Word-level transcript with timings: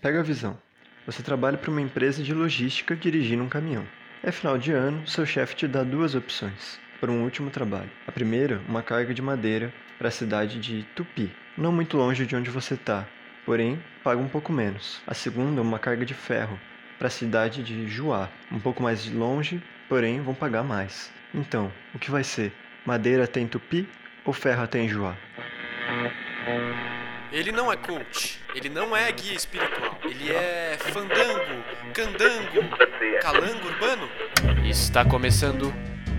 Pega 0.00 0.20
a 0.20 0.22
visão. 0.22 0.56
Você 1.04 1.22
trabalha 1.22 1.58
para 1.58 1.70
uma 1.70 1.80
empresa 1.80 2.22
de 2.22 2.32
logística 2.32 2.96
dirigindo 2.96 3.42
um 3.42 3.50
caminhão. 3.50 3.86
É 4.22 4.32
final 4.32 4.56
de 4.56 4.72
ano, 4.72 5.06
seu 5.06 5.26
chefe 5.26 5.54
te 5.54 5.68
dá 5.68 5.82
duas 5.82 6.14
opções 6.14 6.80
para 6.98 7.10
um 7.10 7.22
último 7.22 7.50
trabalho. 7.50 7.90
A 8.06 8.12
primeira, 8.12 8.62
uma 8.66 8.82
carga 8.82 9.12
de 9.12 9.20
madeira 9.20 9.70
para 9.98 10.08
a 10.08 10.10
cidade 10.10 10.58
de 10.58 10.84
Tupi, 10.94 11.30
não 11.56 11.70
muito 11.70 11.98
longe 11.98 12.24
de 12.24 12.34
onde 12.34 12.48
você 12.48 12.74
está, 12.74 13.06
porém 13.44 13.78
paga 14.02 14.20
um 14.20 14.28
pouco 14.28 14.50
menos. 14.50 15.02
A 15.06 15.12
segunda, 15.12 15.60
uma 15.60 15.78
carga 15.78 16.06
de 16.06 16.14
ferro 16.14 16.58
para 16.98 17.08
a 17.08 17.10
cidade 17.10 17.62
de 17.62 17.86
Juá, 17.86 18.30
um 18.50 18.58
pouco 18.58 18.82
mais 18.82 19.10
longe, 19.10 19.62
porém 19.86 20.22
vão 20.22 20.34
pagar 20.34 20.62
mais. 20.62 21.12
Então, 21.34 21.70
o 21.94 21.98
que 21.98 22.10
vai 22.10 22.24
ser? 22.24 22.52
Madeira 22.86 23.26
tem 23.26 23.46
Tupi 23.46 23.86
ou 24.24 24.32
ferro 24.32 24.66
tem 24.66 24.88
Juá? 24.88 25.14
Ele 27.32 27.52
não 27.52 27.72
é 27.72 27.76
coach, 27.76 28.40
ele 28.54 28.68
não 28.68 28.96
é 28.96 29.10
guia 29.12 29.34
espiritual, 29.34 29.89
ele 30.10 30.32
é 30.32 30.76
fandango, 30.76 31.64
candango, 31.94 32.68
calango 33.22 33.64
urbano. 33.68 34.08
Está 34.68 35.04
começando 35.04 35.72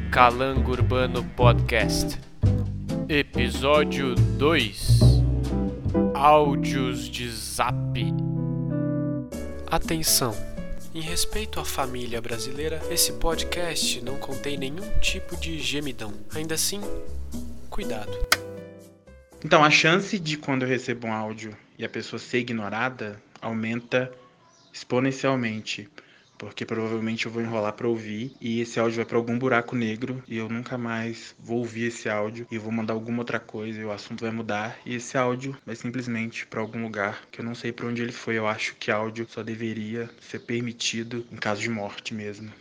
Calango 0.10 0.72
Urbano 0.72 1.22
Podcast, 1.36 2.18
episódio 3.10 4.16
2 4.16 5.00
Áudios 6.14 7.10
de 7.10 7.30
Zap. 7.30 7.76
Atenção! 9.68 10.34
Em 10.96 11.02
respeito 11.02 11.60
à 11.60 11.66
família 11.66 12.22
brasileira, 12.22 12.82
esse 12.90 13.12
podcast 13.14 14.02
não 14.02 14.18
contém 14.18 14.58
nenhum 14.58 15.00
tipo 15.00 15.36
de 15.36 15.60
gemidão. 15.60 16.14
Ainda 16.34 16.56
assim, 16.56 16.80
cuidado. 17.70 18.18
Então, 19.44 19.62
a 19.62 19.70
chance 19.70 20.18
de 20.18 20.38
quando 20.38 20.62
eu 20.62 20.70
recebo 20.70 21.08
um 21.08 21.14
áudio 21.14 21.58
e 21.78 21.84
a 21.84 21.90
pessoa 21.90 22.20
ser 22.20 22.40
ignorada 22.40 23.22
aumenta 23.42 24.12
exponencialmente. 24.74 25.90
Porque 26.38 26.66
provavelmente 26.66 27.28
eu 27.28 27.32
vou 27.32 27.42
enrolar 27.42 27.74
para 27.74 27.88
ouvir 27.88 28.36
e 28.42 28.62
esse 28.62 28.80
áudio 28.80 28.96
vai 28.96 29.06
para 29.06 29.18
algum 29.18 29.38
buraco 29.38 29.76
negro 29.76 30.24
e 30.28 30.38
eu 30.38 30.50
nunca 30.50 30.76
mais 30.76 31.36
vou 31.40 31.60
ouvir 31.60 31.86
esse 31.86 32.10
áudio 32.10 32.48
e 32.50 32.58
vou 32.58 32.72
mandar 32.72 32.94
alguma 32.94 33.20
outra 33.20 33.40
coisa 33.40 33.80
e 33.80 33.86
o 33.86 33.92
assunto 33.92 34.22
vai 34.22 34.32
mudar 34.32 34.76
e 34.84 34.96
esse 34.96 35.16
áudio 35.16 35.56
vai 35.64 35.76
simplesmente 35.76 36.48
para 36.48 36.60
algum 36.60 36.82
lugar 36.82 37.22
que 37.32 37.42
eu 37.42 37.46
não 37.46 37.54
sei 37.54 37.72
para 37.72 37.86
onde 37.86 38.02
ele 38.02 38.12
foi. 38.12 38.40
Eu 38.40 38.48
acho 38.48 38.76
que 38.78 38.90
áudio 38.90 39.28
só 39.30 39.44
deveria 39.44 40.10
ser 40.20 40.40
permitido 40.40 41.24
em 41.32 41.36
caso 41.36 41.62
de 41.62 41.70
morte 41.70 42.12
mesmo. 42.12 42.52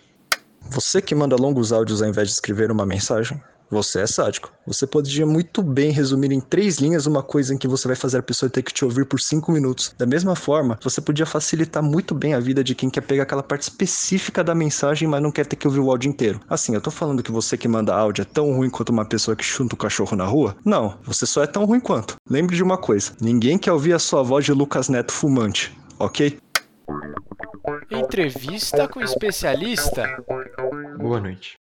Você 0.61 1.01
que 1.01 1.15
manda 1.15 1.35
longos 1.37 1.73
áudios 1.73 2.03
ao 2.03 2.09
invés 2.11 2.29
de 2.29 2.35
escrever 2.35 2.71
uma 2.71 2.85
mensagem? 2.85 3.43
Você 3.71 4.01
é 4.01 4.07
sádico. 4.07 4.53
Você 4.67 4.85
poderia 4.85 5.25
muito 5.25 5.63
bem 5.63 5.93
resumir 5.93 6.33
em 6.33 6.41
três 6.41 6.79
linhas 6.79 7.07
uma 7.07 7.23
coisa 7.23 7.55
em 7.55 7.57
que 7.57 7.69
você 7.69 7.87
vai 7.87 7.97
fazer 7.97 8.19
a 8.19 8.23
pessoa 8.23 8.51
ter 8.51 8.63
que 8.63 8.75
te 8.75 8.85
ouvir 8.85 9.07
por 9.07 9.21
cinco 9.21 9.53
minutos. 9.53 9.95
Da 9.97 10.05
mesma 10.05 10.35
forma, 10.35 10.77
você 10.83 11.01
podia 11.01 11.25
facilitar 11.25 11.81
muito 11.81 12.13
bem 12.13 12.35
a 12.35 12.41
vida 12.41 12.65
de 12.65 12.75
quem 12.75 12.91
quer 12.91 13.03
pegar 13.03 13.23
aquela 13.23 13.45
parte 13.45 13.63
específica 13.63 14.43
da 14.43 14.57
mensagem, 14.57 15.07
mas 15.07 15.23
não 15.23 15.31
quer 15.31 15.47
ter 15.47 15.55
que 15.55 15.69
ouvir 15.69 15.79
o 15.79 15.89
áudio 15.89 16.09
inteiro. 16.09 16.41
Assim, 16.49 16.75
eu 16.75 16.81
tô 16.81 16.91
falando 16.91 17.23
que 17.23 17.31
você 17.31 17.57
que 17.57 17.69
manda 17.69 17.95
áudio 17.95 18.23
é 18.23 18.25
tão 18.25 18.53
ruim 18.53 18.69
quanto 18.69 18.91
uma 18.91 19.05
pessoa 19.05 19.37
que 19.37 19.45
chuta 19.45 19.77
o 19.77 19.79
cachorro 19.79 20.17
na 20.17 20.25
rua? 20.25 20.57
Não, 20.65 20.99
você 21.05 21.25
só 21.25 21.45
é 21.45 21.47
tão 21.47 21.65
ruim 21.65 21.79
quanto. 21.79 22.17
Lembre 22.29 22.57
de 22.57 22.65
uma 22.65 22.77
coisa: 22.77 23.13
ninguém 23.21 23.57
quer 23.57 23.73
ouvir 23.73 23.93
a 23.93 24.01
sua 24.01 24.25
voz 24.25 24.45
de 24.45 24.53
Lucas 24.53 24.89
Neto 24.89 25.13
fumante, 25.13 25.79
ok? 25.97 26.37
Entrevista 27.89 28.89
com 28.89 29.01
especialista. 29.01 30.07
Boa 30.99 31.21
noite. 31.21 31.60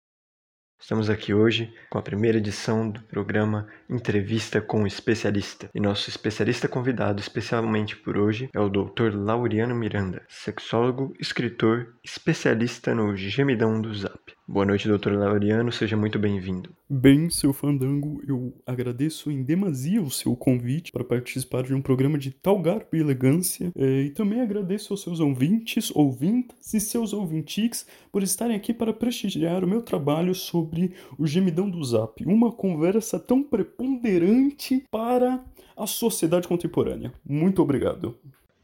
Estamos 0.80 1.10
aqui 1.10 1.34
hoje 1.34 1.74
com 1.90 1.98
a 1.98 2.02
primeira 2.02 2.38
edição 2.38 2.90
do 2.90 3.02
programa 3.04 3.68
Entrevista 3.90 4.62
com 4.62 4.84
o 4.84 4.88
Especialista. 4.88 5.70
E 5.74 5.80
nosso 5.80 6.10
especialista 6.10 6.68
convidado 6.68 7.20
especialmente 7.22 7.96
por 7.96 8.18
hoje 8.18 8.50
é 8.54 8.60
o 8.60 8.70
Dr. 8.70 9.16
Laureano 9.16 9.74
Miranda, 9.74 10.24
sexólogo, 10.28 11.14
escritor, 11.20 11.96
especialista 12.04 12.94
no 12.94 13.16
gemidão 13.16 13.82
do 13.82 13.94
Zap. 13.96 14.35
Boa 14.48 14.64
noite, 14.64 14.88
Dr. 14.88 15.14
Laureano, 15.14 15.72
seja 15.72 15.98
muito 15.98 16.20
bem-vindo. 16.20 16.70
Bem, 16.88 17.32
seu 17.32 17.52
fandango, 17.52 18.22
eu 18.28 18.54
agradeço 18.64 19.32
em 19.32 19.42
demasia 19.42 20.00
o 20.00 20.12
seu 20.12 20.36
convite 20.36 20.92
para 20.92 21.04
participar 21.04 21.64
de 21.64 21.74
um 21.74 21.82
programa 21.82 22.16
de 22.16 22.30
tal 22.30 22.62
garbo 22.62 22.90
e 22.94 23.00
elegância, 23.00 23.72
é, 23.76 24.02
e 24.02 24.12
também 24.12 24.42
agradeço 24.42 24.94
aos 24.94 25.02
seus 25.02 25.20
ouvintes, 25.20 25.92
ouvintas 25.96 26.72
e 26.76 26.80
seus 26.80 27.12
ouvintiques 27.12 27.88
por 28.12 28.22
estarem 28.22 28.56
aqui 28.56 28.72
para 28.72 28.94
prestigiar 28.94 29.64
o 29.64 29.68
meu 29.68 29.82
trabalho 29.82 30.36
sobre 30.36 30.94
o 31.18 31.26
gemidão 31.26 31.68
do 31.68 31.84
Zap, 31.84 32.24
uma 32.24 32.52
conversa 32.52 33.18
tão 33.18 33.42
preponderante 33.42 34.86
para 34.92 35.44
a 35.76 35.88
sociedade 35.88 36.48
contemporânea. 36.48 37.12
Muito 37.28 37.64
obrigado. 37.64 38.16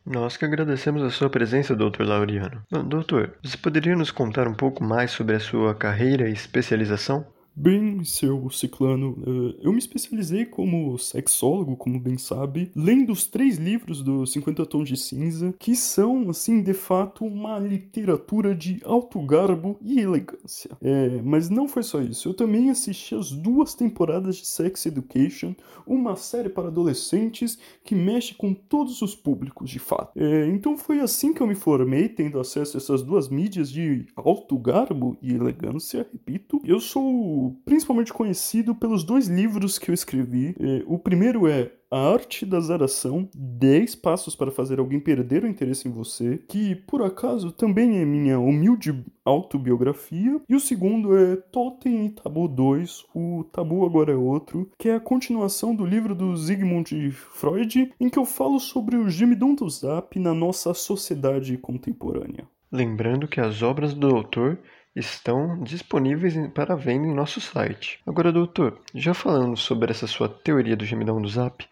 Nós 0.05 0.35
que 0.35 0.45
agradecemos 0.45 1.03
a 1.03 1.11
sua 1.11 1.29
presença, 1.29 1.75
Dr. 1.75 2.01
Laureano. 2.01 2.63
Doutor, 2.87 3.37
você 3.43 3.55
poderia 3.55 3.95
nos 3.95 4.11
contar 4.11 4.47
um 4.47 4.53
pouco 4.53 4.83
mais 4.83 5.11
sobre 5.11 5.35
a 5.35 5.39
sua 5.39 5.75
carreira 5.75 6.27
e 6.27 6.33
especialização? 6.33 7.25
Bem, 7.61 8.03
seu 8.03 8.49
Ciclano, 8.49 9.11
uh, 9.11 9.55
eu 9.61 9.71
me 9.71 9.77
especializei 9.77 10.45
como 10.47 10.97
sexólogo, 10.97 11.77
como 11.77 11.99
bem 11.99 12.17
sabe, 12.17 12.71
lendo 12.75 13.11
os 13.11 13.27
três 13.27 13.57
livros 13.59 14.01
do 14.01 14.25
50 14.25 14.65
Tons 14.65 14.89
de 14.89 14.97
Cinza, 14.97 15.53
que 15.59 15.75
são, 15.75 16.27
assim, 16.31 16.63
de 16.63 16.73
fato, 16.73 17.23
uma 17.23 17.59
literatura 17.59 18.55
de 18.55 18.81
alto 18.83 19.21
garbo 19.21 19.77
e 19.79 19.99
elegância. 19.99 20.71
É, 20.81 21.21
mas 21.21 21.51
não 21.51 21.67
foi 21.67 21.83
só 21.83 22.01
isso, 22.01 22.29
eu 22.29 22.33
também 22.33 22.71
assisti 22.71 23.13
as 23.13 23.31
duas 23.31 23.75
temporadas 23.75 24.37
de 24.37 24.47
Sex 24.47 24.87
Education, 24.87 25.53
uma 25.85 26.15
série 26.15 26.49
para 26.49 26.69
adolescentes 26.69 27.59
que 27.83 27.93
mexe 27.93 28.33
com 28.33 28.55
todos 28.55 29.03
os 29.03 29.13
públicos, 29.13 29.69
de 29.69 29.77
fato. 29.77 30.19
É, 30.19 30.47
então 30.47 30.75
foi 30.75 30.99
assim 30.99 31.31
que 31.31 31.41
eu 31.41 31.47
me 31.47 31.53
formei, 31.53 32.09
tendo 32.09 32.39
acesso 32.39 32.75
a 32.75 32.79
essas 32.79 33.03
duas 33.03 33.29
mídias 33.29 33.69
de 33.69 34.07
alto 34.15 34.57
garbo 34.57 35.15
e 35.21 35.31
elegância, 35.31 36.07
repito. 36.11 36.59
Eu 36.65 36.79
sou 36.79 37.50
principalmente 37.65 38.13
conhecido 38.13 38.73
pelos 38.75 39.03
dois 39.03 39.27
livros 39.27 39.77
que 39.77 39.91
eu 39.91 39.93
escrevi. 39.93 40.55
É, 40.59 40.83
o 40.85 40.97
primeiro 40.97 41.47
é 41.47 41.71
a 41.91 42.13
Arte 42.13 42.45
da 42.45 42.59
Zaração, 42.61 43.29
10 43.35 43.95
passos 43.95 44.33
para 44.33 44.49
fazer 44.49 44.79
alguém 44.79 44.97
perder 44.97 45.43
o 45.43 45.47
interesse 45.47 45.89
em 45.89 45.91
você, 45.91 46.37
que 46.47 46.73
por 46.73 47.03
acaso 47.03 47.51
também 47.51 47.99
é 47.99 48.05
minha 48.05 48.39
humilde 48.39 49.03
autobiografia. 49.25 50.39
E 50.47 50.55
o 50.55 50.59
segundo 50.59 51.17
é 51.17 51.35
Totem 51.35 52.05
e 52.05 52.09
Tabu 52.09 52.47
2, 52.47 53.07
o 53.13 53.43
Tabu 53.51 53.85
Agora 53.85 54.13
é 54.13 54.15
Outro, 54.15 54.71
que 54.79 54.87
é 54.87 54.95
a 54.95 55.01
continuação 55.01 55.75
do 55.75 55.85
livro 55.85 56.15
do 56.15 56.35
Sigmund 56.37 57.11
Freud, 57.11 57.91
em 57.99 58.09
que 58.09 58.17
eu 58.17 58.25
falo 58.25 58.57
sobre 58.57 58.95
o 58.95 59.09
gemidão 59.09 59.53
do 59.53 59.69
zap 59.69 60.17
na 60.17 60.33
nossa 60.33 60.73
sociedade 60.73 61.57
contemporânea. 61.57 62.47
Lembrando 62.71 63.27
que 63.27 63.41
as 63.41 63.61
obras 63.61 63.93
do 63.93 64.15
autor 64.15 64.57
estão 64.95 65.61
disponíveis 65.63 66.35
para 66.53 66.75
venda 66.75 67.07
em 67.07 67.13
nosso 67.13 67.39
site. 67.39 67.99
Agora, 68.05 68.31
doutor, 68.31 68.79
já 68.93 69.13
falando 69.13 69.55
sobre 69.55 69.91
essa 69.91 70.07
sua 70.07 70.27
teoria 70.27 70.75
do 70.75 70.85
gemidão 70.85 71.21
do 71.21 71.27
Zap, 71.29 71.65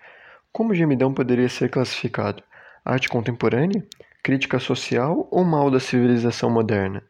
como 0.52 0.72
o 0.72 0.76
gemidão 0.76 1.14
poderia 1.14 1.50
ser 1.50 1.70
classificado? 1.70 2.42
Arte 2.84 3.10
contemporânea? 3.10 3.86
Crítica 4.24 4.60
social 4.60 5.28
ou 5.32 5.44
mal 5.44 5.70
da 5.70 5.80
civilização 5.80 6.50
moderna? 6.50 7.04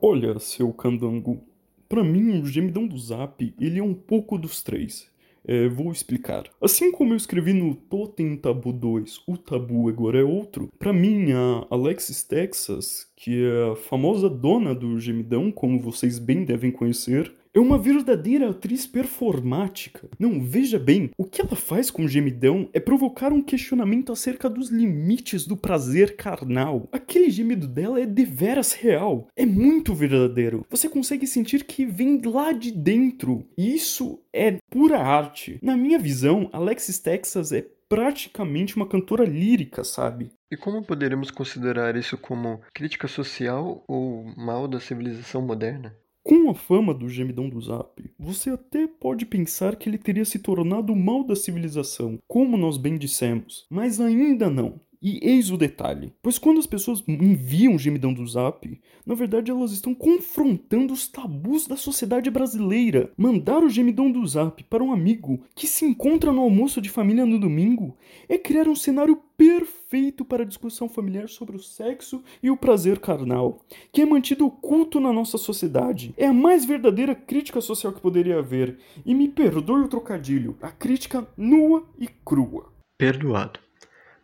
Olha, 0.00 0.38
seu 0.38 0.72
candango, 0.72 1.44
para 1.88 2.02
mim 2.02 2.40
o 2.40 2.46
gemidão 2.46 2.86
do 2.86 2.96
Zap, 2.96 3.54
ele 3.60 3.80
é 3.80 3.82
um 3.82 3.94
pouco 3.94 4.38
dos 4.38 4.62
três. 4.62 5.09
É, 5.46 5.68
vou 5.68 5.90
explicar. 5.90 6.44
Assim 6.60 6.92
como 6.92 7.12
eu 7.12 7.16
escrevi 7.16 7.52
no 7.52 7.74
Totem 7.74 8.36
Tabu 8.36 8.72
2, 8.72 9.22
o 9.26 9.36
tabu 9.36 9.88
agora 9.88 10.18
é 10.20 10.24
outro, 10.24 10.68
para 10.78 10.92
mim 10.92 11.32
a 11.32 11.66
Alexis 11.70 12.22
Texas, 12.22 13.06
que 13.16 13.44
é 13.44 13.72
a 13.72 13.76
famosa 13.76 14.28
dona 14.28 14.74
do 14.74 14.98
gemidão, 15.00 15.50
como 15.50 15.80
vocês 15.80 16.18
bem 16.18 16.44
devem 16.44 16.70
conhecer, 16.70 17.32
é 17.52 17.58
uma 17.58 17.78
verdadeira 17.78 18.50
atriz 18.50 18.86
performática. 18.86 20.08
Não, 20.18 20.40
veja 20.40 20.78
bem, 20.78 21.10
o 21.18 21.24
que 21.24 21.40
ela 21.40 21.56
faz 21.56 21.90
com 21.90 22.04
o 22.04 22.08
gemidão 22.08 22.68
é 22.72 22.78
provocar 22.78 23.32
um 23.32 23.42
questionamento 23.42 24.12
acerca 24.12 24.48
dos 24.48 24.70
limites 24.70 25.46
do 25.46 25.56
prazer 25.56 26.16
carnal. 26.16 26.88
Aquele 26.92 27.28
gemido 27.28 27.66
dela 27.66 28.00
é 28.00 28.06
deveras 28.06 28.72
real, 28.72 29.26
é 29.36 29.44
muito 29.44 29.94
verdadeiro. 29.94 30.64
Você 30.70 30.88
consegue 30.88 31.26
sentir 31.26 31.64
que 31.64 31.84
vem 31.84 32.20
lá 32.24 32.52
de 32.52 32.70
dentro. 32.70 33.44
E 33.58 33.74
isso 33.74 34.20
é 34.32 34.58
pura 34.70 35.00
arte. 35.00 35.58
Na 35.60 35.76
minha 35.76 35.98
visão, 35.98 36.48
Alexis 36.52 37.00
Texas 37.00 37.52
é 37.52 37.66
praticamente 37.88 38.76
uma 38.76 38.86
cantora 38.86 39.24
lírica, 39.24 39.82
sabe? 39.82 40.30
E 40.48 40.56
como 40.56 40.84
poderemos 40.84 41.30
considerar 41.32 41.96
isso 41.96 42.16
como 42.16 42.60
crítica 42.72 43.08
social 43.08 43.84
ou 43.88 44.24
mal 44.36 44.68
da 44.68 44.78
civilização 44.78 45.42
moderna? 45.42 45.96
Com 46.22 46.50
a 46.50 46.54
fama 46.54 46.92
do 46.92 47.08
gemidão 47.08 47.48
do 47.48 47.60
Zap, 47.60 48.02
você 48.18 48.50
até 48.50 48.86
pode 48.86 49.24
pensar 49.24 49.76
que 49.76 49.88
ele 49.88 49.96
teria 49.96 50.24
se 50.24 50.38
tornado 50.38 50.92
o 50.92 50.96
mal 50.96 51.24
da 51.24 51.34
civilização, 51.34 52.18
como 52.28 52.58
nós 52.58 52.76
bem 52.76 52.98
dissemos, 52.98 53.66
mas 53.70 54.00
ainda 54.00 54.50
não. 54.50 54.80
E 55.02 55.18
eis 55.26 55.50
o 55.50 55.56
detalhe: 55.56 56.12
pois 56.22 56.38
quando 56.38 56.58
as 56.58 56.66
pessoas 56.66 57.02
enviam 57.08 57.78
gemidão 57.78 58.12
do 58.12 58.26
zap, 58.26 58.78
na 59.06 59.14
verdade 59.14 59.50
elas 59.50 59.72
estão 59.72 59.94
confrontando 59.94 60.92
os 60.92 61.08
tabus 61.08 61.66
da 61.66 61.76
sociedade 61.76 62.30
brasileira. 62.30 63.10
Mandar 63.16 63.64
o 63.64 63.70
gemidão 63.70 64.10
do 64.10 64.26
zap 64.26 64.62
para 64.64 64.84
um 64.84 64.92
amigo 64.92 65.42
que 65.54 65.66
se 65.66 65.86
encontra 65.86 66.32
no 66.32 66.42
almoço 66.42 66.82
de 66.82 66.90
família 66.90 67.24
no 67.24 67.38
domingo 67.38 67.96
é 68.28 68.36
criar 68.36 68.68
um 68.68 68.76
cenário 68.76 69.18
perfeito 69.38 70.22
para 70.22 70.42
a 70.42 70.46
discussão 70.46 70.86
familiar 70.86 71.30
sobre 71.30 71.56
o 71.56 71.62
sexo 71.62 72.22
e 72.42 72.50
o 72.50 72.56
prazer 72.58 72.98
carnal, 72.98 73.64
que 73.90 74.02
é 74.02 74.04
mantido 74.04 74.44
oculto 74.44 75.00
na 75.00 75.14
nossa 75.14 75.38
sociedade. 75.38 76.12
É 76.18 76.26
a 76.26 76.32
mais 76.32 76.66
verdadeira 76.66 77.14
crítica 77.14 77.62
social 77.62 77.90
que 77.90 78.02
poderia 78.02 78.38
haver. 78.38 78.76
E 79.06 79.14
me 79.14 79.28
perdoe 79.28 79.84
o 79.84 79.88
trocadilho, 79.88 80.58
a 80.60 80.70
crítica 80.70 81.26
nua 81.38 81.88
e 81.98 82.06
crua. 82.06 82.70
Perdoado. 82.98 83.69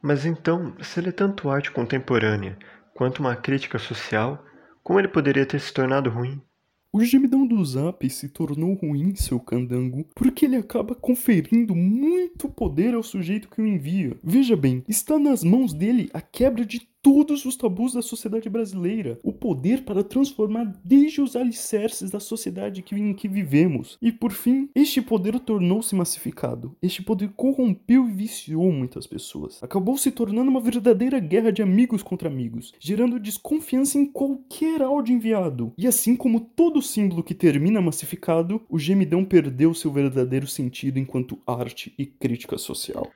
Mas 0.06 0.24
então, 0.24 0.72
se 0.80 1.00
ele 1.00 1.08
é 1.08 1.12
tanto 1.12 1.50
arte 1.50 1.72
contemporânea 1.72 2.56
quanto 2.94 3.18
uma 3.18 3.34
crítica 3.34 3.76
social, 3.76 4.40
como 4.80 5.00
ele 5.00 5.08
poderia 5.08 5.44
ter 5.44 5.58
se 5.58 5.74
tornado 5.74 6.08
ruim? 6.08 6.40
O 6.92 7.04
gemidão 7.04 7.44
do 7.44 7.62
Zap 7.64 8.08
se 8.08 8.28
tornou 8.28 8.74
ruim, 8.74 9.16
seu 9.16 9.40
candango, 9.40 10.06
porque 10.14 10.44
ele 10.44 10.54
acaba 10.54 10.94
conferindo 10.94 11.74
muito 11.74 12.48
poder 12.48 12.94
ao 12.94 13.02
sujeito 13.02 13.48
que 13.48 13.60
o 13.60 13.66
envia. 13.66 14.16
Veja 14.22 14.56
bem, 14.56 14.84
está 14.86 15.18
nas 15.18 15.42
mãos 15.42 15.74
dele 15.74 16.08
a 16.14 16.20
quebra 16.20 16.64
de 16.64 16.88
todos 17.06 17.44
os 17.44 17.54
tabus 17.54 17.92
da 17.92 18.02
sociedade 18.02 18.50
brasileira, 18.50 19.16
o 19.22 19.32
poder 19.32 19.84
para 19.84 20.02
transformar 20.02 20.74
desde 20.84 21.20
os 21.20 21.36
alicerces 21.36 22.10
da 22.10 22.18
sociedade 22.18 22.84
em 22.90 23.14
que 23.14 23.28
vivemos. 23.28 23.96
E 24.02 24.10
por 24.10 24.32
fim, 24.32 24.68
este 24.74 25.00
poder 25.00 25.38
tornou-se 25.38 25.94
massificado. 25.94 26.74
Este 26.82 27.04
poder 27.04 27.30
corrompeu 27.36 28.08
e 28.08 28.12
viciou 28.12 28.72
muitas 28.72 29.06
pessoas. 29.06 29.62
Acabou 29.62 29.96
se 29.96 30.10
tornando 30.10 30.50
uma 30.50 30.60
verdadeira 30.60 31.20
guerra 31.20 31.52
de 31.52 31.62
amigos 31.62 32.02
contra 32.02 32.28
amigos, 32.28 32.74
gerando 32.80 33.20
desconfiança 33.20 33.96
em 33.96 34.06
qualquer 34.06 34.82
áudio 34.82 35.14
enviado. 35.14 35.72
E 35.78 35.86
assim 35.86 36.16
como 36.16 36.40
todo 36.40 36.82
símbolo 36.82 37.22
que 37.22 37.34
termina 37.34 37.80
massificado, 37.80 38.60
o 38.68 38.80
gemidão 38.80 39.24
perdeu 39.24 39.72
seu 39.74 39.92
verdadeiro 39.92 40.48
sentido 40.48 40.98
enquanto 40.98 41.38
arte 41.46 41.94
e 41.96 42.04
crítica 42.04 42.58
social. 42.58 43.08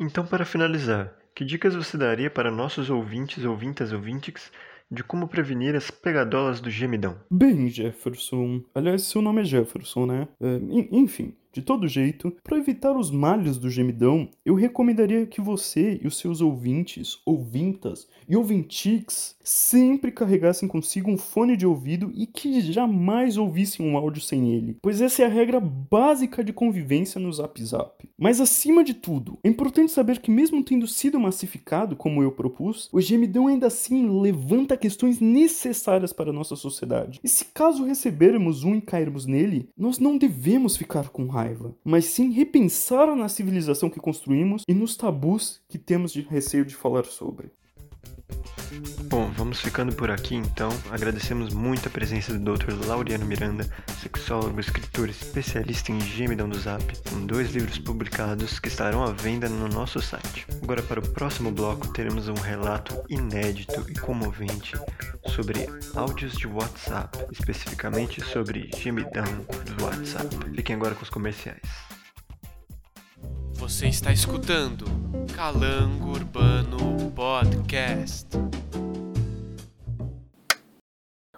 Então, 0.00 0.24
para 0.24 0.46
finalizar, 0.46 1.19
que 1.34 1.44
dicas 1.44 1.74
você 1.74 1.96
daria 1.96 2.30
para 2.30 2.50
nossos 2.50 2.90
ouvintes, 2.90 3.44
ouvintas, 3.44 3.92
ouvintes 3.92 4.50
de 4.90 5.04
como 5.04 5.28
prevenir 5.28 5.76
as 5.76 5.90
pegadolas 5.90 6.60
do 6.60 6.70
gemidão? 6.70 7.16
Bem, 7.30 7.68
Jefferson. 7.68 8.62
Aliás, 8.74 9.02
seu 9.02 9.22
nome 9.22 9.42
é 9.42 9.44
Jefferson, 9.44 10.06
né? 10.06 10.28
É, 10.40 10.58
enfim, 10.90 11.34
de 11.52 11.62
todo 11.62 11.88
jeito, 11.88 12.32
para 12.44 12.58
evitar 12.58 12.96
os 12.96 13.10
males 13.10 13.58
do 13.58 13.68
gemidão, 13.68 14.28
eu 14.44 14.54
recomendaria 14.54 15.26
que 15.26 15.40
você 15.40 15.98
e 16.02 16.06
os 16.06 16.18
seus 16.18 16.40
ouvintes, 16.40 17.18
ouvintas 17.26 18.06
e 18.28 18.36
ouvintix 18.36 19.34
sempre 19.42 20.12
carregassem 20.12 20.68
consigo 20.68 21.10
um 21.10 21.18
fone 21.18 21.56
de 21.56 21.66
ouvido 21.66 22.12
e 22.14 22.26
que 22.26 22.60
jamais 22.60 23.36
ouvissem 23.36 23.84
um 23.84 23.96
áudio 23.96 24.22
sem 24.22 24.52
ele, 24.52 24.76
pois 24.80 25.00
essa 25.00 25.22
é 25.22 25.26
a 25.26 25.28
regra 25.28 25.58
básica 25.58 26.44
de 26.44 26.52
convivência 26.52 27.20
no 27.20 27.32
Zap 27.32 27.62
Zap. 27.64 28.08
Mas 28.16 28.40
acima 28.40 28.84
de 28.84 28.94
tudo, 28.94 29.38
é 29.42 29.48
importante 29.48 29.90
saber 29.90 30.20
que 30.20 30.30
mesmo 30.30 30.62
tendo 30.62 30.86
sido 30.86 31.18
massificado 31.18 31.96
como 31.96 32.22
eu 32.22 32.30
propus, 32.30 32.88
o 32.92 33.00
gemidão 33.00 33.48
ainda 33.48 33.66
assim 33.66 34.20
levanta 34.20 34.76
questões 34.76 35.18
necessárias 35.18 36.12
para 36.12 36.30
a 36.30 36.32
nossa 36.32 36.54
sociedade. 36.54 37.18
E 37.24 37.28
se 37.28 37.46
caso 37.46 37.84
recebermos 37.84 38.62
um 38.62 38.76
e 38.76 38.80
cairmos 38.80 39.26
nele, 39.26 39.68
nós 39.76 39.98
não 39.98 40.16
devemos 40.16 40.76
ficar 40.76 41.08
com 41.08 41.26
raiva 41.26 41.39
raiva, 41.40 41.74
mas 41.84 42.06
sim 42.06 42.30
repensar 42.30 43.14
na 43.16 43.28
civilização 43.28 43.90
que 43.90 44.00
construímos 44.00 44.64
e 44.68 44.74
nos 44.74 44.96
tabus 44.96 45.60
que 45.68 45.78
temos 45.78 46.12
de 46.12 46.22
receio 46.22 46.64
de 46.64 46.74
falar 46.74 47.04
sobre. 47.04 47.50
Bom, 49.04 49.28
vamos 49.36 49.60
ficando 49.60 49.92
por 49.92 50.10
aqui 50.10 50.36
então. 50.36 50.70
Agradecemos 50.90 51.52
muito 51.52 51.88
a 51.88 51.90
presença 51.90 52.32
do 52.32 52.56
Dr. 52.56 52.86
Laureano 52.86 53.26
Miranda, 53.26 53.68
sexólogo, 54.00 54.60
escritor 54.60 55.08
especialista 55.08 55.90
em 55.90 56.00
gemidão 56.00 56.48
do 56.48 56.58
Zap, 56.58 56.84
com 57.08 57.26
dois 57.26 57.50
livros 57.50 57.78
publicados 57.78 58.60
que 58.60 58.68
estarão 58.68 59.02
à 59.02 59.10
venda 59.10 59.48
no 59.48 59.68
nosso 59.68 60.00
site. 60.00 60.46
Agora, 60.62 60.82
para 60.82 61.00
o 61.00 61.08
próximo 61.08 61.50
bloco, 61.50 61.88
teremos 61.88 62.28
um 62.28 62.34
relato 62.34 63.02
inédito 63.08 63.84
e 63.90 63.94
comovente 63.94 64.74
sobre 65.34 65.68
áudios 65.96 66.34
de 66.34 66.46
WhatsApp, 66.46 67.18
especificamente 67.32 68.24
sobre 68.24 68.70
gemidão 68.76 69.24
do 69.76 69.84
WhatsApp. 69.84 70.28
Fiquem 70.54 70.76
agora 70.76 70.94
com 70.94 71.02
os 71.02 71.10
comerciais. 71.10 71.89
Você 73.60 73.88
está 73.88 74.10
escutando 74.10 74.86
Calango 75.36 76.12
Urbano 76.12 77.12
Podcast. 77.14 78.26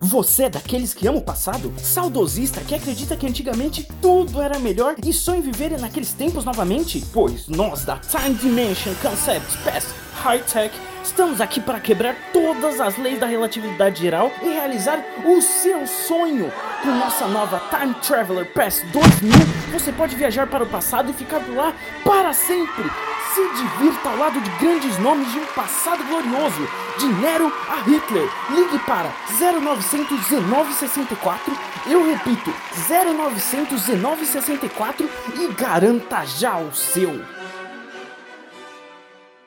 Você 0.00 0.44
é 0.44 0.48
daqueles 0.48 0.94
que 0.94 1.08
ama 1.08 1.18
o 1.18 1.22
passado? 1.22 1.74
Saudosista 1.78 2.60
que 2.60 2.76
acredita 2.76 3.16
que 3.16 3.26
antigamente 3.26 3.88
tudo 4.00 4.40
era 4.40 4.60
melhor 4.60 4.94
e 5.04 5.12
sonha 5.12 5.38
em 5.38 5.42
viver 5.42 5.76
naqueles 5.80 6.12
tempos 6.12 6.44
novamente? 6.44 7.04
Pois 7.12 7.48
nós 7.48 7.84
da 7.84 7.96
Time 7.98 8.36
Dimension 8.36 8.94
Concepts 9.02 9.56
Past 9.64 9.88
High 10.22 10.44
Tech 10.44 10.72
estamos 11.02 11.40
aqui 11.40 11.60
para 11.60 11.80
quebrar 11.80 12.14
todas 12.32 12.80
as 12.80 12.96
leis 12.98 13.18
da 13.18 13.26
relatividade 13.26 14.00
geral 14.00 14.30
e 14.40 14.48
realizar 14.48 15.04
o 15.26 15.42
seu 15.42 15.84
sonho. 15.88 16.52
Com 16.82 16.90
nossa 16.96 17.28
nova 17.28 17.62
Time 17.70 17.94
Traveler 17.94 18.44
Pass 18.46 18.82
2000, 18.92 19.32
você 19.70 19.92
pode 19.92 20.16
viajar 20.16 20.48
para 20.48 20.64
o 20.64 20.66
passado 20.66 21.10
e 21.10 21.14
ficar 21.14 21.40
lá 21.48 21.72
para 22.04 22.32
sempre 22.32 22.90
se 23.34 23.48
divirta 23.54 24.10
ao 24.10 24.16
lado 24.16 24.40
de 24.40 24.50
grandes 24.58 24.98
nomes 24.98 25.30
de 25.32 25.38
um 25.38 25.46
passado 25.46 26.04
glorioso, 26.04 26.68
de 26.98 27.06
Nero 27.06 27.50
a 27.68 27.76
Hitler. 27.88 28.28
Ligue 28.50 28.78
para 28.80 29.10
0900 29.38 30.30
1964, 30.30 31.56
eu 31.86 32.04
repito, 32.04 32.52
0900 32.88 33.88
1964 33.88 35.10
e 35.36 35.52
garanta 35.54 36.26
já 36.26 36.58
o 36.58 36.74
seu. 36.74 37.41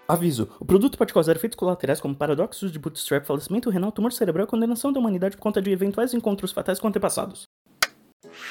Aviso: 0.07 0.48
o 0.60 0.66
produto 0.66 0.98
pode 1.00 1.13
causar 1.13 1.36
efeitos 1.36 1.57
colaterais 1.57 2.00
como 2.00 2.16
paradoxos 2.16 2.72
de 2.72 2.78
bootstrap, 2.78 3.25
falecimento 3.25 3.72
renal, 3.72 3.92
tumor 3.92 4.13
cerebral 4.13 4.46
e 4.46 4.50
condenação 4.50 4.94
da 4.94 5.00
humanidade 5.00 5.36
por 5.36 5.42
conta 5.42 5.62
de 5.62 5.72
eventuais 5.72 6.13
encontros 6.13 6.52
fatais 6.52 6.80
com 6.80 6.88
antepassados. 6.88 7.44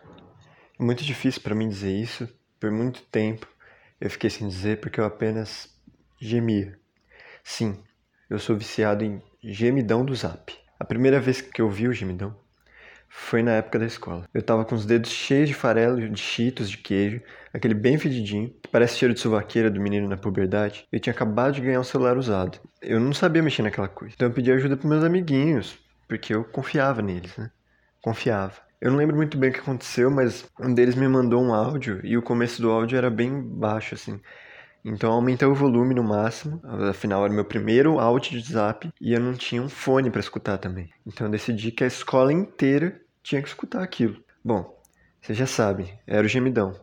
É 0.79 0.83
muito 0.83 1.03
difícil 1.03 1.41
para 1.41 1.55
mim 1.55 1.69
dizer 1.69 1.91
isso, 1.91 2.27
por 2.59 2.71
muito 2.71 3.01
tempo 3.03 3.47
eu 4.03 4.09
fiquei 4.09 4.29
sem 4.29 4.49
dizer 4.49 4.81
porque 4.81 4.99
eu 4.99 5.05
apenas 5.05 5.69
gemia. 6.19 6.77
Sim, 7.41 7.81
eu 8.33 8.39
sou 8.39 8.57
viciado 8.57 9.03
em 9.05 9.21
gemidão 9.43 10.03
do 10.03 10.15
zap. 10.15 10.53
A 10.79 10.85
primeira 10.85 11.19
vez 11.19 11.39
que 11.39 11.61
eu 11.61 11.69
vi 11.69 11.87
o 11.87 11.93
gemidão 11.93 12.35
foi 13.07 13.43
na 13.43 13.51
época 13.51 13.77
da 13.77 13.85
escola. 13.85 14.27
Eu 14.33 14.41
tava 14.41 14.65
com 14.65 14.73
os 14.73 14.87
dedos 14.87 15.11
cheios 15.11 15.49
de 15.49 15.53
farelo, 15.53 16.09
de 16.09 16.19
cheetos, 16.19 16.67
de 16.67 16.79
queijo, 16.79 17.21
aquele 17.53 17.75
bem 17.75 17.97
fedidinho, 17.99 18.49
que 18.49 18.67
parece 18.71 18.97
cheiro 18.97 19.13
de 19.13 19.19
suvaqueira 19.19 19.69
do 19.69 19.79
menino 19.79 20.09
na 20.09 20.17
puberdade. 20.17 20.87
Eu 20.91 20.99
tinha 20.99 21.13
acabado 21.13 21.53
de 21.53 21.61
ganhar 21.61 21.79
um 21.79 21.83
celular 21.83 22.17
usado. 22.17 22.59
Eu 22.81 22.99
não 22.99 23.13
sabia 23.13 23.43
mexer 23.43 23.61
naquela 23.61 23.87
coisa. 23.87 24.15
Então 24.15 24.27
eu 24.27 24.33
pedi 24.33 24.51
ajuda 24.51 24.75
pros 24.75 24.89
meus 24.89 25.03
amiguinhos, 25.03 25.77
porque 26.07 26.33
eu 26.33 26.43
confiava 26.43 27.03
neles, 27.03 27.37
né? 27.37 27.51
Confiava. 28.01 28.55
Eu 28.81 28.89
não 28.89 28.97
lembro 28.97 29.15
muito 29.15 29.37
bem 29.37 29.51
o 29.51 29.53
que 29.53 29.59
aconteceu, 29.59 30.09
mas 30.09 30.45
um 30.59 30.73
deles 30.73 30.95
me 30.95 31.07
mandou 31.07 31.41
um 31.41 31.53
áudio 31.53 32.01
e 32.03 32.17
o 32.17 32.21
começo 32.23 32.61
do 32.61 32.71
áudio 32.71 32.97
era 32.97 33.11
bem 33.11 33.41
baixo, 33.41 33.93
assim. 33.93 34.19
Então 34.85 35.09
eu 35.09 35.15
aumentei 35.15 35.47
o 35.47 35.55
volume 35.55 35.95
no 35.95 36.03
máximo, 36.03 36.61
afinal 36.89 37.23
era 37.23 37.33
meu 37.33 37.45
primeiro 37.45 37.99
áudio 37.99 38.41
de 38.41 38.51
zap 38.51 38.91
e 38.99 39.13
eu 39.13 39.19
não 39.19 39.33
tinha 39.33 39.61
um 39.61 39.69
fone 39.69 40.11
para 40.11 40.19
escutar 40.19 40.57
também. 40.57 40.89
Então 41.05 41.27
eu 41.27 41.31
decidi 41.31 41.71
que 41.71 41.85
a 41.85 41.87
escola 41.87 42.33
inteira 42.33 42.99
tinha 43.21 43.41
que 43.41 43.47
escutar 43.47 43.81
aquilo. 43.81 44.21
Bom, 44.43 44.77
vocês 45.21 45.37
já 45.37 45.47
sabem, 45.47 45.97
era 46.05 46.25
o 46.25 46.29
gemidão. 46.29 46.75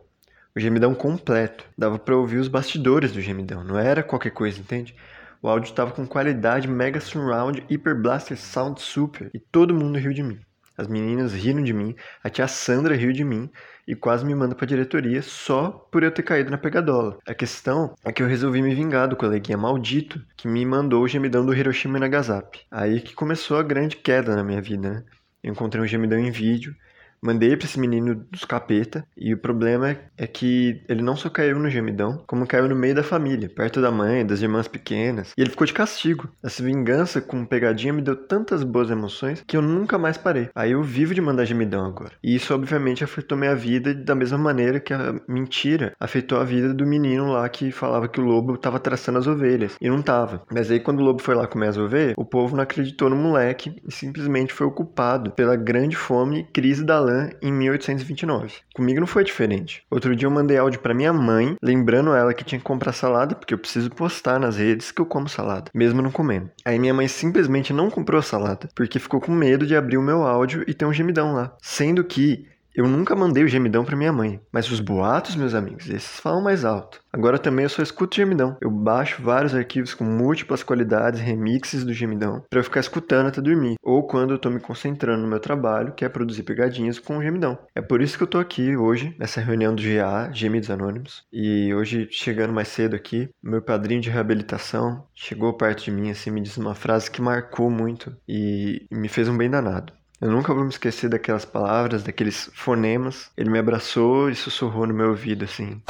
O 0.55 0.59
gemidão 0.59 0.95
completo. 0.95 1.63
Dava 1.77 1.99
para 1.99 2.17
ouvir 2.17 2.37
os 2.37 2.47
bastidores 2.47 3.11
do 3.11 3.21
gemidão, 3.21 3.63
não 3.63 3.77
era 3.77 4.01
qualquer 4.01 4.31
coisa, 4.31 4.59
entende? 4.59 4.95
O 5.39 5.47
áudio 5.47 5.69
estava 5.69 5.91
com 5.91 6.07
qualidade 6.07 6.67
Mega 6.67 6.99
Surround 6.99 7.63
Hyper 7.69 8.01
Blaster 8.01 8.37
Sound 8.37 8.81
Super 8.81 9.29
e 9.31 9.39
todo 9.39 9.75
mundo 9.75 9.99
riu 9.99 10.13
de 10.13 10.23
mim. 10.23 10.39
As 10.81 10.87
meninas 10.87 11.31
riram 11.31 11.61
de 11.61 11.71
mim, 11.73 11.95
a 12.23 12.27
tia 12.27 12.47
Sandra 12.47 12.95
riu 12.95 13.13
de 13.13 13.23
mim 13.23 13.51
e 13.87 13.95
quase 13.95 14.25
me 14.25 14.33
manda 14.33 14.55
pra 14.55 14.65
diretoria 14.65 15.21
só 15.21 15.69
por 15.91 16.01
eu 16.01 16.09
ter 16.09 16.23
caído 16.23 16.49
na 16.49 16.57
pegadola. 16.57 17.19
A 17.23 17.35
questão 17.35 17.93
é 18.03 18.11
que 18.11 18.23
eu 18.23 18.27
resolvi 18.27 18.63
me 18.63 18.73
vingar 18.73 19.07
do 19.07 19.15
coleguinha 19.15 19.59
maldito 19.59 20.19
que 20.35 20.47
me 20.47 20.65
mandou 20.65 21.03
o 21.03 21.07
gemidão 21.07 21.45
do 21.45 21.53
Hiroshima 21.53 21.99
e 21.99 22.01
Nagasaki. 22.01 22.65
Aí 22.71 22.99
que 22.99 23.13
começou 23.13 23.59
a 23.59 23.63
grande 23.63 23.95
queda 23.95 24.35
na 24.35 24.43
minha 24.43 24.59
vida, 24.59 24.89
né? 24.89 25.03
Eu 25.43 25.51
encontrei 25.51 25.83
um 25.83 25.87
gemidão 25.87 26.17
em 26.17 26.31
vídeo 26.31 26.75
Mandei 27.23 27.55
para 27.55 27.67
esse 27.67 27.79
menino 27.79 28.15
dos 28.31 28.43
capeta 28.43 29.05
e 29.15 29.31
o 29.31 29.37
problema 29.37 29.95
é 30.17 30.25
que 30.25 30.81
ele 30.89 31.03
não 31.03 31.15
só 31.15 31.29
caiu 31.29 31.59
no 31.59 31.69
gemidão, 31.69 32.23
como 32.25 32.47
caiu 32.47 32.67
no 32.67 32.75
meio 32.75 32.95
da 32.95 33.03
família, 33.03 33.47
perto 33.47 33.79
da 33.79 33.91
mãe, 33.91 34.25
das 34.25 34.41
irmãs 34.41 34.67
pequenas, 34.67 35.31
e 35.37 35.41
ele 35.41 35.51
ficou 35.51 35.67
de 35.67 35.73
castigo. 35.73 36.27
Essa 36.43 36.63
vingança 36.63 37.21
com 37.21 37.45
pegadinha 37.45 37.93
me 37.93 38.01
deu 38.01 38.15
tantas 38.15 38.63
boas 38.63 38.89
emoções 38.89 39.43
que 39.45 39.55
eu 39.55 39.61
nunca 39.61 39.99
mais 39.99 40.17
parei. 40.17 40.49
Aí 40.55 40.71
eu 40.71 40.81
vivo 40.81 41.13
de 41.13 41.21
mandar 41.21 41.45
gemidão 41.45 41.85
agora. 41.85 42.13
E 42.23 42.33
isso 42.33 42.55
obviamente 42.55 43.03
afetou 43.03 43.37
minha 43.37 43.55
vida 43.55 43.93
da 43.93 44.15
mesma 44.15 44.39
maneira 44.39 44.79
que 44.79 44.93
a 44.93 45.13
mentira 45.27 45.93
afetou 45.99 46.39
a 46.39 46.43
vida 46.43 46.73
do 46.73 46.87
menino 46.87 47.33
lá 47.33 47.47
que 47.49 47.71
falava 47.71 48.07
que 48.07 48.19
o 48.19 48.25
lobo 48.25 48.55
estava 48.55 48.79
traçando 48.79 49.19
as 49.19 49.27
ovelhas 49.27 49.75
e 49.79 49.87
não 49.87 50.01
tava. 50.01 50.41
Mas 50.51 50.71
aí 50.71 50.79
quando 50.79 51.01
o 51.01 51.03
lobo 51.03 51.21
foi 51.21 51.35
lá 51.35 51.45
comer 51.45 51.67
as 51.67 51.77
ovelhas, 51.77 52.15
o 52.17 52.25
povo 52.25 52.55
não 52.55 52.63
acreditou 52.63 53.11
no 53.11 53.15
moleque 53.15 53.79
e 53.87 53.91
simplesmente 53.91 54.53
foi 54.53 54.65
ocupado 54.65 55.29
pela 55.31 55.55
grande 55.55 55.95
fome 55.95 56.39
e 56.39 56.43
crise 56.43 56.83
da 56.83 56.99
lã 56.99 57.10
em 57.41 57.51
1829. 57.51 58.55
Comigo 58.73 58.99
não 58.99 59.07
foi 59.07 59.23
diferente. 59.23 59.83
Outro 59.89 60.15
dia 60.15 60.27
eu 60.27 60.31
mandei 60.31 60.57
áudio 60.57 60.79
para 60.79 60.93
minha 60.93 61.13
mãe, 61.13 61.55
lembrando 61.61 62.13
ela 62.13 62.33
que 62.33 62.43
tinha 62.43 62.59
que 62.59 62.65
comprar 62.65 62.93
salada, 62.93 63.35
porque 63.35 63.53
eu 63.53 63.57
preciso 63.57 63.89
postar 63.89 64.39
nas 64.39 64.57
redes 64.57 64.91
que 64.91 65.01
eu 65.01 65.05
como 65.05 65.27
salada, 65.27 65.71
mesmo 65.73 66.01
não 66.01 66.11
comendo. 66.11 66.49
Aí 66.65 66.79
minha 66.79 66.93
mãe 66.93 67.07
simplesmente 67.07 67.73
não 67.73 67.89
comprou 67.89 68.19
a 68.19 68.23
salada, 68.23 68.69
porque 68.75 68.99
ficou 68.99 69.19
com 69.19 69.31
medo 69.31 69.65
de 69.65 69.75
abrir 69.75 69.97
o 69.97 70.01
meu 70.01 70.23
áudio 70.23 70.63
e 70.67 70.73
ter 70.73 70.85
um 70.85 70.93
gemidão 70.93 71.33
lá. 71.33 71.55
Sendo 71.61 72.03
que 72.03 72.47
eu 72.73 72.87
nunca 72.87 73.15
mandei 73.15 73.43
o 73.43 73.47
gemidão 73.47 73.83
para 73.83 73.95
minha 73.95 74.13
mãe, 74.13 74.39
mas 74.51 74.69
os 74.71 74.79
boatos, 74.79 75.35
meus 75.35 75.53
amigos, 75.53 75.89
esses 75.89 76.19
falam 76.19 76.41
mais 76.41 76.63
alto. 76.63 77.01
Agora 77.11 77.37
também 77.37 77.63
eu 77.63 77.69
só 77.69 77.81
escuto 77.81 78.15
gemidão. 78.15 78.57
Eu 78.61 78.71
baixo 78.71 79.21
vários 79.21 79.53
arquivos 79.53 79.93
com 79.93 80.05
múltiplas 80.05 80.63
qualidades, 80.63 81.19
remixes 81.19 81.83
do 81.83 81.93
gemidão, 81.93 82.43
para 82.49 82.59
eu 82.59 82.63
ficar 82.63 82.79
escutando 82.79 83.27
até 83.27 83.41
dormir, 83.41 83.75
ou 83.83 84.07
quando 84.07 84.31
eu 84.31 84.39
tô 84.39 84.49
me 84.49 84.59
concentrando 84.59 85.21
no 85.21 85.27
meu 85.27 85.39
trabalho, 85.39 85.93
que 85.93 86.05
é 86.05 86.09
produzir 86.09 86.43
pegadinhas 86.43 86.99
com 86.99 87.17
o 87.17 87.23
gemidão. 87.23 87.57
É 87.75 87.81
por 87.81 88.01
isso 88.01 88.17
que 88.17 88.23
eu 88.23 88.27
tô 88.27 88.39
aqui 88.39 88.75
hoje, 88.77 89.13
nessa 89.19 89.41
reunião 89.41 89.75
do 89.75 89.81
GA, 89.81 90.31
Gemidos 90.31 90.69
Anônimos, 90.69 91.25
e 91.31 91.73
hoje 91.73 92.07
chegando 92.11 92.53
mais 92.53 92.69
cedo 92.69 92.95
aqui, 92.95 93.29
meu 93.43 93.61
padrinho 93.61 94.01
de 94.01 94.09
reabilitação 94.09 95.03
chegou 95.13 95.53
perto 95.53 95.83
de 95.83 95.91
mim 95.91 96.09
assim, 96.09 96.31
me 96.31 96.41
disse 96.41 96.59
uma 96.59 96.75
frase 96.75 97.11
que 97.11 97.21
marcou 97.21 97.69
muito 97.69 98.15
e 98.27 98.85
me 98.91 99.09
fez 99.09 99.27
um 99.27 99.37
bem 99.37 99.49
danado. 99.49 99.93
Eu 100.21 100.29
nunca 100.29 100.53
vou 100.53 100.63
me 100.63 100.69
esquecer 100.69 101.09
daquelas 101.09 101.45
palavras, 101.45 102.03
daqueles 102.03 102.47
fonemas. 102.53 103.31
Ele 103.35 103.49
me 103.49 103.57
abraçou 103.57 104.29
e 104.29 104.35
sussurrou 104.35 104.85
no 104.85 104.93
meu 104.93 105.09
ouvido 105.09 105.45
assim. 105.45 105.81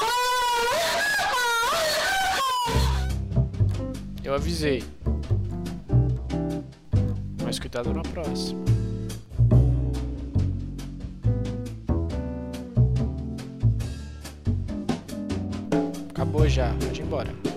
Eu 4.24 4.34
avisei. 4.34 4.82
Mas 7.44 7.60
cuidado 7.60 7.94
na 7.94 8.04
próxima. 8.04 8.64
Acabou 16.12 16.48
já, 16.48 16.74
pode 16.76 17.02
ir 17.02 17.04
embora. 17.04 17.51